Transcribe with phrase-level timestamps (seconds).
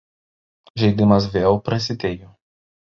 [0.85, 2.37] Žaidimas vėl prasidėjo.